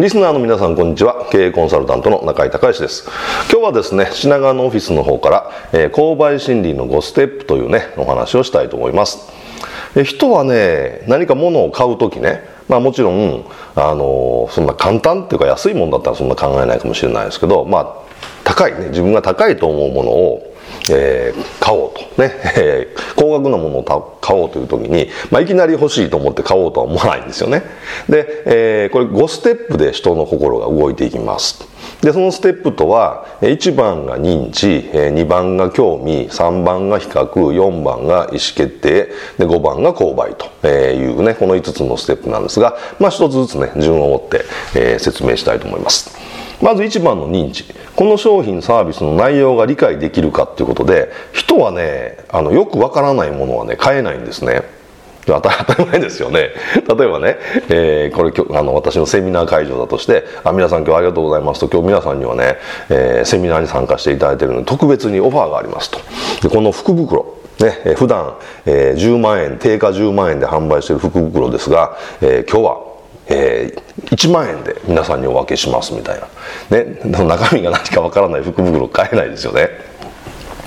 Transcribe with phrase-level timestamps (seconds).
[0.00, 1.26] リスナーの皆さん、こんにちは。
[1.32, 3.10] 経営コンサルタントの中井隆義です。
[3.50, 9.28] 今日はですね、品川のオフィスの方から、えー、購買心理の5ステップというね、お話をしたいと思います。
[9.96, 13.44] え人はね、何か物を買うときね、まあもちろん、
[13.74, 17.94] あのー、そんな簡単っていうか安いもんだったらそんな考えないかもしれないですけど、まあ、
[18.44, 20.47] 高いね、自分が高いと思うものを、
[20.90, 22.22] えー、買おうと。
[22.22, 27.62] ね、えー、高額なものを買おうという時に、まあ、いきなり欲しいと思って買おうとは思わないんですよね。
[28.08, 31.78] で、えー、これ5ステップで人の心が動いていきます。
[32.00, 44.44] でそのステップとは1番が認知2番が興味3番が比較4番が意思決定で5番が購買というねこの5つのステップなんですが、まあ、1つずつね順を追って、
[44.76, 46.27] えー、説明したいと思います。
[46.60, 47.64] まず1番の認知。
[47.94, 54.62] この商品サービスの内容が理解できるかっていうことで人はねあのよくわからないものはね買えないんですね。
[55.26, 56.50] 当たり前ですよね。
[56.74, 57.36] 例えばね、
[57.68, 62.56] えー、これあの私のセミナー会場だとしてあ皆さん今日ありがとうございますと今日皆さんにはね、
[62.88, 65.98] えー、セミナーに参加していただいているので特別にオファーがありますと。
[66.48, 68.36] でこの福袋ね、え、普段、
[68.66, 72.87] えー、10万円定価10万円で販売している福袋ですが、えー、今日は
[73.28, 76.76] えー、1万円で皆さんにお分けしますみたいな。
[76.76, 79.68] ね、中身が何かわからない福袋買えないですよね。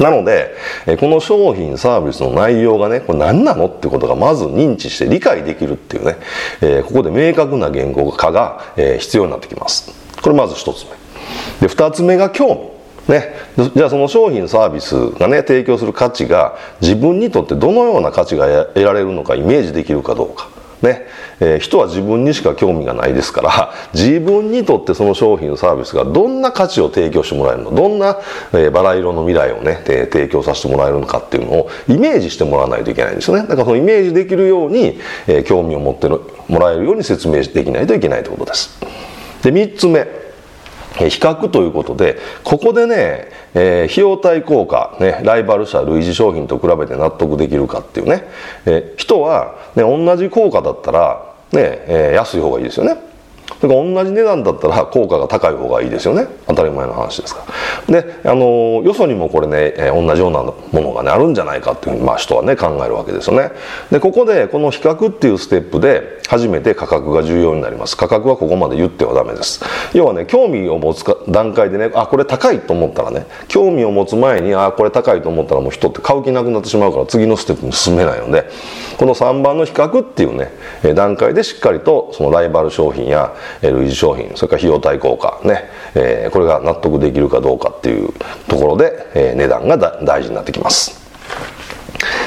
[0.00, 0.56] なので、
[0.98, 6.16] この商品、サービスの内容がね、これ何なのってことがまず認知して理解できるっていうね、
[6.60, 9.92] え、ここで明確な言語化が、え、必要になってきます。
[10.20, 10.90] これまず一つ目。
[11.60, 12.74] で、二つ目が興味。
[13.08, 13.34] ね、
[13.76, 20.48] じゃあその商品サービスがね提供する価値が自分にとってどのような価値が得られるのかイメージできるかどうか
[20.84, 21.06] ね、
[21.40, 28.18] えー、人は自分にしか興味がないですから 自分にとってその商品サービスがどんな価値を提供してもらえるのどんな、
[28.52, 33.42] えー、バラ色の未来をね、えー、提供させてもらえるのかっていうのをイメージしてもらわないといけないんですよね。
[33.42, 36.20] だからそのイメージできるように、えー、興味を持っても
[36.60, 38.78] らえるように説明できないといけないということです。
[39.42, 40.23] で3つ目。
[40.96, 48.24] 比較ということで、ここでね、えー、費用対効果、ね、ライバル社、類似商品と比べて納得できるかっていうね、
[48.66, 53.13] えー、人は、ね、同じ効果だったら、ね、えー、安い方がいいですよね。
[53.46, 56.26] だから同じ値段だったら効果が高い方がいいですよね。
[56.46, 57.44] 当たり前の話ですか
[57.88, 58.02] ら。
[58.02, 63.50] であのよそにもこれね、え、同じようなものがねあるんじゃないかっていうふうに、まあ、人はね考えるわけですよね。
[63.90, 67.96] でここでこの比較っていうステップで初めて価格が重要になります。
[67.96, 69.62] 価格はここまで言ってはダメです。
[69.92, 78.48] 要はね興味を持つ段階でねあこれ高いと思ったらね興味を持つ前にあこれ高いと思ったらもう人って買う気なくなってしまうから次のステップに進めないので
[78.96, 80.50] この3番の比較っていうね
[80.94, 88.12] 段階でしっかりとそのライバル商品や類似商品それから費用対効果ね、えこれが納得できるかどうかっていう
[88.48, 91.04] ところで、え値段が大事になってきます。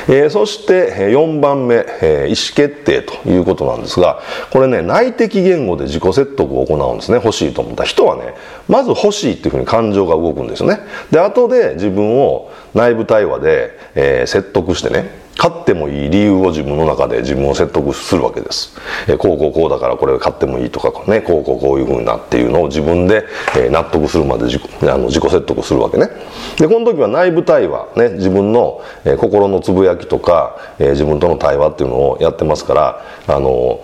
[0.09, 4.21] えー、そして4番目、えー、意思決定ということなんですが
[4.51, 7.15] これね内的言語で自己説得を行うんですね。
[7.15, 8.33] 欲しいと思った人はね
[8.69, 10.79] まず欲しいっていうふうに感情が動くんですよね。
[11.11, 18.75] で後で自分を内部対話で、えー、説得してね買ってもいい理由を自分の中で自分を説得するわけです。
[19.07, 23.25] え、こうこうこうだからこれ買ってもいいとかね、こうこうこういうふうなっていうのを自分で、
[23.55, 26.09] え、納得するまで自己あの自己説得するわけね。
[26.57, 33.81] で、この時は内部対話、ね、自分の、え、心のつぶやきとか、え、自分との対話っていうのをやってますから、あの、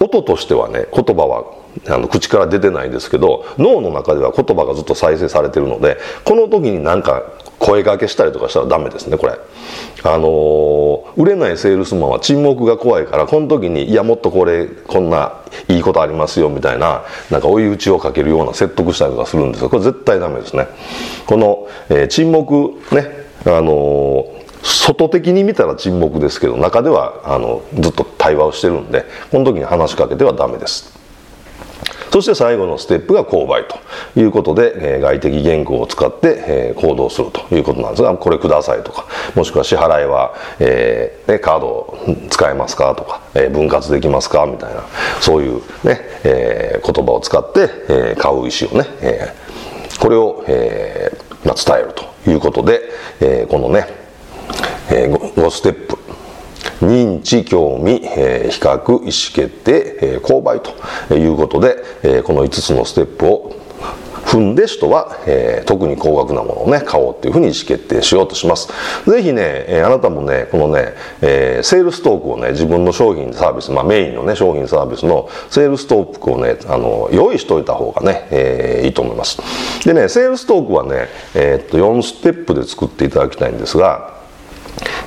[0.00, 7.22] 音としてはね、言葉はあの口から出てないんですけど脳の中では言葉がずっと再生されてるのでこの時に何か
[7.58, 9.38] 声かけしたりとかしたらダメですねこれ。
[10.02, 15.34] あのー、売れないセールスマンは沈黙が怖いからこの時にいやもっとこれこんな
[15.68, 20.68] いいことありますよみたいななんか追い打ちをかけるような説得したりとかするんですがこれ絶対ダメですね。
[21.26, 23.10] この、えー、沈黙ね
[23.44, 30.99] あのー外的に見たら沈黙ですけど中ではあのずっと対話をしてるんでこの時に話しかけてはダメです。
[32.10, 33.78] そして最後のステップが購買と
[34.18, 41.98] いうことで、えー、外的言語を使って、えー、行動するということなんですが、これくださいとか、もしくは支払いは、えーね、カードを
[42.28, 42.94] 使えますか？
[42.96, 44.46] とか、えー、分割できますか？
[44.46, 44.82] みたいな、
[45.20, 52.80] そういうね、えー、言葉を使って、えー、買う意思をね、えー、これを、えーまあ、伝えるということで、
[53.20, 53.86] えー、このね、
[54.90, 55.96] えー、5ステップ
[56.80, 63.56] 認知、興味、えー、比較、意思決定、えー、購買ということで、えー、この5つのステップを
[64.30, 68.68] 踏んで人は、えー、特に高額なものをね、買おうっていうふうに意思決定しようとします。
[69.10, 79.38] ぜひね、えー、あなたもね、このね、えー、セールストークをね、自分の商品サービス、まあメインのね、商品サービスのセールストークをね、あの、用意しといた方がね、えー、いいと思います。
[79.84, 84.19] でね、セールストークはね、えー、っと、4ステップで作っていただきたいんですが、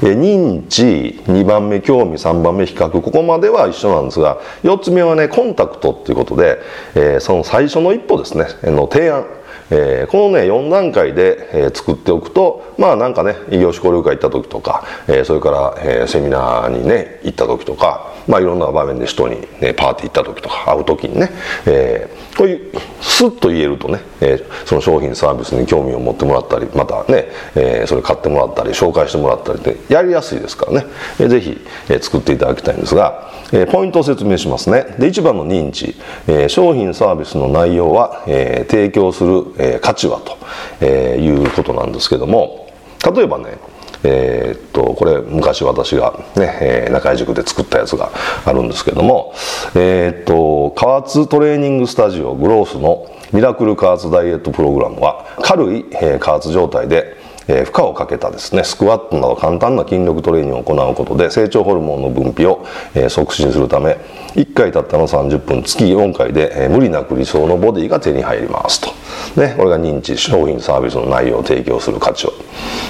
[0.02, 2.90] 認知2番目興味3番目比較。
[2.90, 6.60] ここまでは一緒なんですが4つ目はねコンタクトっていうことで、
[6.96, 9.26] えー、その最初の一歩ですねの提案。
[9.70, 21.30] えー、このね4段階で、えー、作っておくとまあなんかね異業種交流会行った時とか、えー、それから、えー、セミナーにね行った時とかまあいろんな場面で人に、ね、パーティー行った時とか会う時にね、
[21.66, 22.72] えー、こういう
[23.02, 30.86] スッと言えるとね、えー、その商品サービスに興味を持ってもらったりまたね、えー、それ買ってもらったり紹介してもらったりってやりやすいですからね、
[31.20, 31.58] えー、ぜひ、
[31.90, 34.96] えー、作っていただきたいんですが、えー、ポイントを説明しますね。
[34.98, 35.96] で1番の認知、
[36.28, 40.38] えー、商品サービスの内容は、えー、提供する、えー、価値はと、
[40.82, 42.72] えー、いうことなんですけども
[43.14, 43.58] 例えばね
[44.06, 48.12] えー、っとこれ昔私がね、えー、中井塾で作ったやつが
[48.46, 49.34] あるんですけども
[49.76, 57.18] えー、っと加圧トレーニングスタジオグロースのミラクル加圧ダイエットプログラムは軽い、えー、加圧状態で
[57.48, 63.98] えー、負荷をかけたですねスクワットなど簡単な筋力トレーニングを行うことで成長ホルモンの分泌を、えー、促進するため
[64.36, 72.34] 1回たったの30分月4回で、えー、無理なく理想のボディが手に入りますと、ね、これが認知商品サービスの内容を提供する価値を。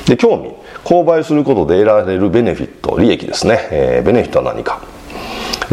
[0.05, 0.53] で興味
[0.83, 4.81] 購買することで得られるベネフィット利益ですね、えー、ベネフィットは何か。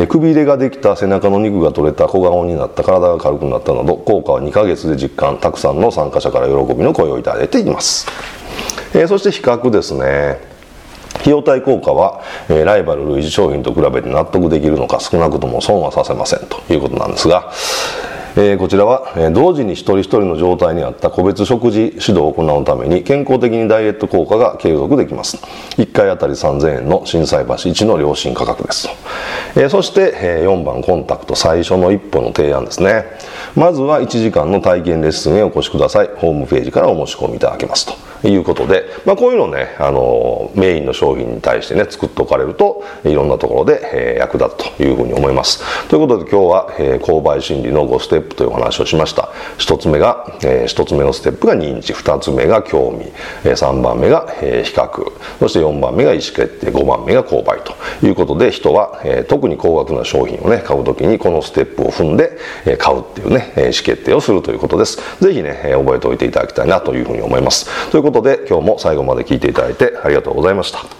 [0.06, 8.06] くびれができた背中の肉が取れた小顔になった体が軽くなったなど効果は2ヶ月で実感たくさんの参加者から喜びの声をいただいています。
[8.94, 10.50] えー、そして比較ですね。
[11.20, 17.52] 費用対効果は、えー、ライバル類似商品と比べて納得できるのか少なくとも損はさせませんということなんですが、
[18.37, 25.37] えー、こちらは、えー、同時に一人一人の状態に合った個別食事指導を行うために健康的にダイエット効果が継続できます。
[25.76, 28.88] 1回あたり3000円の心斎橋1の良心価格です
[29.54, 33.04] と、え、そして、え、4番コンタクト最初の一歩の提案ですね。
[33.56, 36.11] まずは1時間の体験レッスンへお越しください。
[36.16, 38.10] ホームページからお申し込みいただけますと。
[38.28, 45.88] いうことで、まあ、こういうのをね、あの、メインの商品に対してね、作っておかれると、いろんなところで、えー、役立つというふうに思います。
[45.88, 49.30] ということで今日は、えー、購買心理の5ステップというお話をしました。
[49.58, 53.10] 1つ目が、えー、1つ目のステップが認知、2つ目が興味、
[53.44, 57.50] 3番目が、えー、比較、そして4番目が意思決定、5番目が購買。
[58.02, 64.99] いうことで、人は、えー、特に高額な商品をね、買う時にこのステップを踏んで、えー、買うっていうね、意思決定をするということです。
[65.20, 67.90] 是非ね、え覚えておいていただきたいなというふうに思います。
[67.90, 71.00] ということで、今日も最後まで聞いていただいてありがとうございました。